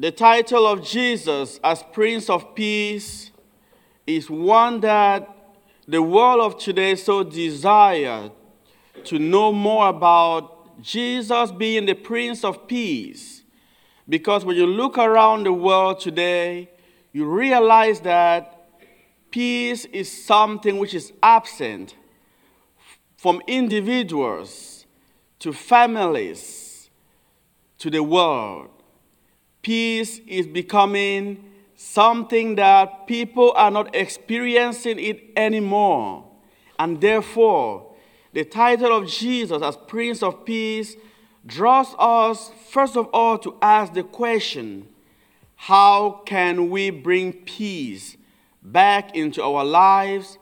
The 0.00 0.12
title 0.12 0.64
of 0.64 0.84
Jesus 0.84 1.58
as 1.64 1.82
Prince 1.82 2.30
of 2.30 2.54
Peace 2.54 3.32
is 4.06 4.30
one 4.30 4.78
that 4.82 5.28
the 5.88 6.00
world 6.00 6.40
of 6.40 6.56
today 6.56 6.94
so 6.94 7.24
desire 7.24 8.30
to 9.02 9.18
know 9.18 9.52
more 9.52 9.88
about 9.88 10.80
Jesus 10.80 11.50
being 11.50 11.86
the 11.86 11.94
Prince 11.94 12.44
of 12.44 12.68
Peace. 12.68 13.42
Because 14.08 14.44
when 14.44 14.54
you 14.54 14.66
look 14.66 14.98
around 14.98 15.46
the 15.46 15.52
world 15.52 15.98
today, 15.98 16.70
you 17.12 17.24
realize 17.24 17.98
that 18.02 18.68
peace 19.32 19.84
is 19.86 20.24
something 20.24 20.78
which 20.78 20.94
is 20.94 21.12
absent 21.24 21.96
from 23.16 23.42
individuals 23.48 24.86
to 25.40 25.52
families 25.52 26.88
to 27.78 27.90
the 27.90 28.04
world 28.04 28.77
peace 29.62 30.20
is 30.26 30.46
becoming 30.46 31.44
something 31.74 32.56
that 32.56 33.06
people 33.06 33.52
are 33.54 33.70
not 33.70 33.94
experiencing 33.94 34.98
it 34.98 35.30
anymore. 35.36 36.24
And 36.78 37.00
therefore, 37.00 37.94
the 38.32 38.44
title 38.44 38.96
of 38.96 39.08
Jesus 39.08 39.62
as 39.62 39.76
Prince 39.76 40.22
of 40.22 40.44
Peace 40.44 40.96
draws 41.46 41.94
us, 41.98 42.50
first 42.68 42.96
of 42.96 43.08
all, 43.12 43.38
to 43.38 43.56
ask 43.62 43.94
the 43.94 44.02
question 44.02 44.88
how 45.54 46.22
can 46.24 46.70
we 46.70 46.90
bring 46.90 47.32
peace 47.32 48.16
back 48.62 49.16
into 49.16 49.42
our 49.42 49.64
lives, 49.64 50.38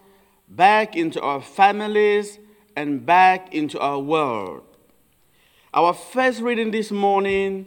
back 0.48 0.94
into 0.94 1.20
our 1.22 1.40
families, 1.40 2.38
and 2.76 3.06
back 3.06 3.54
into 3.54 3.78
our 3.78 3.98
world? 3.98 4.62
Our 5.72 5.94
first 5.94 6.40
reading 6.40 6.70
this 6.70 6.90
morning 6.90 7.66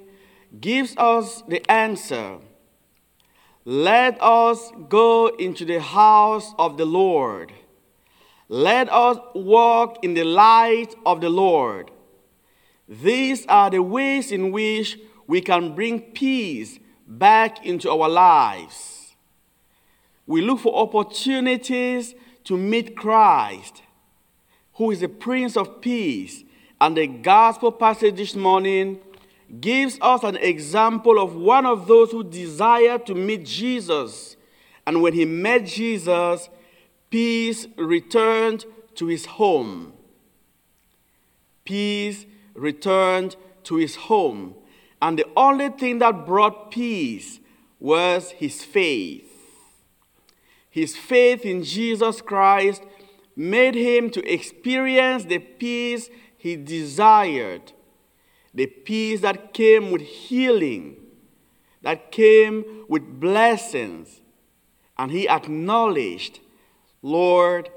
gives 0.59 0.95
us 0.97 1.43
the 1.47 1.69
answer. 1.69 2.37
Let 3.65 4.21
us 4.21 4.71
go 4.87 5.27
into 5.27 5.65
the 5.65 5.81
house 5.81 6.53
of 6.57 6.77
the 6.77 6.85
Lord. 6.85 7.51
Let 8.47 8.91
us 8.91 9.17
walk 9.35 10.03
in 10.03 10.15
the 10.15 10.23
light 10.23 10.95
of 11.05 11.21
the 11.21 11.29
Lord. 11.29 11.91
These 12.87 13.45
are 13.45 13.69
the 13.69 13.83
ways 13.83 14.31
in 14.31 14.51
which 14.51 14.97
we 15.27 15.41
can 15.41 15.75
bring 15.75 16.01
peace 16.01 16.79
back 17.05 17.63
into 17.63 17.91
our 17.91 18.09
lives. 18.09 19.15
We 20.25 20.41
look 20.41 20.59
for 20.59 20.75
opportunities 20.75 22.15
to 22.45 22.57
meet 22.57 22.95
Christ, 22.95 23.83
who 24.73 24.89
is 24.89 25.01
the 25.01 25.09
Prince 25.09 25.55
of 25.55 25.81
Peace. 25.81 26.43
And 26.81 26.97
the 26.97 27.05
gospel 27.05 27.71
passage 27.71 28.15
this 28.15 28.35
morning 28.35 28.99
gives 29.59 29.97
us 30.01 30.23
an 30.23 30.37
example 30.37 31.19
of 31.19 31.35
one 31.35 31.65
of 31.65 31.87
those 31.87 32.11
who 32.11 32.23
desired 32.23 33.05
to 33.07 33.15
meet 33.15 33.45
Jesus. 33.45 34.37
And 34.85 35.01
when 35.01 35.13
he 35.13 35.25
met 35.25 35.65
Jesus, 35.65 36.49
peace 37.09 37.67
returned 37.75 38.65
to 38.95 39.07
his 39.07 39.25
home. 39.25 39.93
Peace 41.65 42.25
returned 42.53 43.35
to 43.63 43.75
his 43.75 43.95
home. 43.95 44.55
And 45.01 45.17
the 45.17 45.27
only 45.35 45.69
thing 45.69 45.99
that 45.99 46.25
brought 46.25 46.71
peace 46.71 47.39
was 47.79 48.31
his 48.31 48.63
faith. 48.63 49.25
His 50.69 50.95
faith 50.95 51.45
in 51.45 51.63
Jesus 51.63 52.21
Christ 52.21 52.83
made 53.35 53.75
him 53.75 54.09
to 54.11 54.31
experience 54.31 55.23
the 55.25 55.39
peace 55.39 56.09
he 56.37 56.55
desired 56.55 57.73
the 58.59 58.67
peace 58.67 59.21
that 59.21 59.53
came 59.53 59.89
with 59.89 60.01
healing, 60.01 60.97
that 61.81 62.11
came 62.11 62.83
with 62.89 63.17
blessings. 63.17 64.19
And 64.97 65.09
he 65.09 65.29
acknowledged, 65.29 66.41
Lord, 67.01 67.69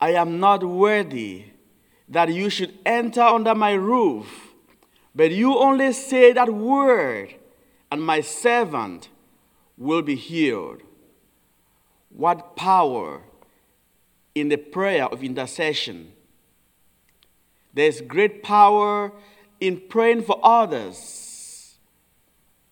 I 0.00 0.12
am 0.12 0.40
not 0.40 0.64
worthy 0.64 1.44
that 2.08 2.32
you 2.32 2.48
should 2.48 2.78
enter 2.86 3.20
under 3.20 3.54
my 3.54 3.72
roof, 3.72 4.54
but 5.14 5.32
you 5.32 5.58
only 5.58 5.92
say 5.92 6.32
that 6.32 6.48
word, 6.48 7.34
and 7.92 8.02
my 8.02 8.22
servant 8.22 9.10
will 9.76 10.00
be 10.00 10.14
healed. 10.14 10.80
What 12.08 12.56
power 12.56 13.20
in 14.34 14.48
the 14.48 14.56
prayer 14.56 15.04
of 15.04 15.22
intercession! 15.22 16.14
There's 17.74 18.00
great 18.00 18.42
power 18.42 19.12
in 19.60 19.80
praying 19.88 20.22
for 20.22 20.38
others. 20.42 21.76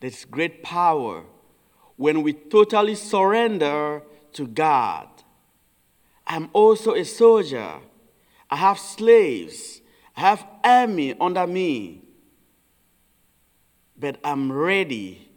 There's 0.00 0.25
great 0.25 0.62
power 0.62 1.25
when 1.97 2.22
we 2.22 2.33
totally 2.33 2.95
surrender 2.95 4.03
to 4.33 4.47
God. 4.47 5.09
I'm 6.27 6.50
also 6.53 6.94
a 6.94 7.05
soldier. 7.05 7.78
I 8.50 8.56
have 8.56 8.78
slaves. 8.78 9.81
I 10.17 10.21
have 10.21 10.47
army 10.62 11.15
under 11.21 11.47
me. 11.47 12.03
But 13.99 14.19
I'm 14.25 14.50
ready 14.50 15.31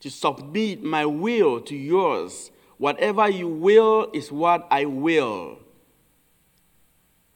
to 0.00 0.10
submit 0.10 0.82
my 0.82 1.06
will 1.06 1.60
to 1.62 1.76
yours. 1.76 2.50
Whatever 2.78 3.28
you 3.28 3.48
will 3.48 4.10
is 4.12 4.32
what 4.32 4.66
I 4.70 4.84
will. 4.86 5.58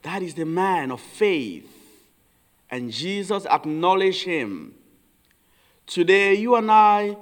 That 0.01 0.21
is 0.21 0.35
the 0.35 0.45
man 0.45 0.91
of 0.91 1.01
faith. 1.01 1.84
And 2.69 2.91
Jesus 2.91 3.45
acknowledged 3.45 4.25
him. 4.25 4.75
Today, 5.85 6.33
you 6.33 6.55
and 6.55 6.71
I 6.71 7.15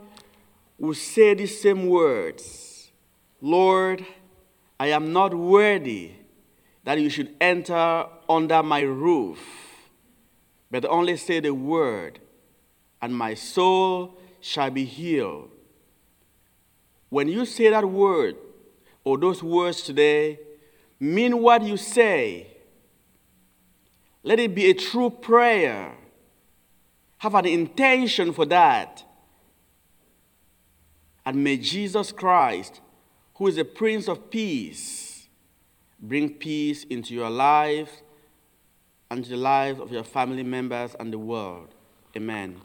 will 0.77 0.93
say 0.93 1.33
the 1.33 1.45
same 1.45 1.87
words 1.87 2.91
Lord, 3.41 4.05
I 4.79 4.87
am 4.87 5.11
not 5.11 5.33
worthy 5.33 6.11
that 6.85 6.99
you 6.99 7.09
should 7.09 7.35
enter 7.39 8.05
under 8.29 8.63
my 8.63 8.81
roof, 8.81 9.39
but 10.71 10.85
only 10.85 11.17
say 11.17 11.39
the 11.39 11.53
word, 11.53 12.19
and 13.01 13.15
my 13.15 13.33
soul 13.33 14.17
shall 14.39 14.69
be 14.69 14.85
healed. 14.85 15.49
When 17.09 17.27
you 17.27 17.45
say 17.45 17.69
that 17.69 17.87
word, 17.87 18.35
or 19.03 19.17
those 19.17 19.43
words 19.43 19.81
today, 19.81 20.39
mean 20.99 21.41
what 21.41 21.61
you 21.63 21.77
say 21.77 22.52
let 24.23 24.39
it 24.39 24.55
be 24.55 24.69
a 24.69 24.73
true 24.73 25.09
prayer. 25.09 25.93
Have 27.19 27.35
an 27.35 27.45
intention 27.45 28.33
for 28.33 28.45
that. 28.47 29.03
And 31.25 31.43
may 31.43 31.57
Jesus 31.57 32.11
Christ, 32.11 32.81
who 33.35 33.47
is 33.47 33.55
the 33.55 33.65
Prince 33.65 34.07
of 34.07 34.29
Peace, 34.29 35.27
bring 35.99 36.29
peace 36.29 36.83
into 36.85 37.13
your 37.13 37.29
life 37.29 38.01
and 39.09 39.23
to 39.23 39.29
the 39.29 39.37
lives 39.37 39.79
of 39.79 39.91
your 39.91 40.03
family 40.03 40.43
members 40.43 40.95
and 40.99 41.13
the 41.13 41.19
world. 41.19 41.69
Amen. 42.15 42.61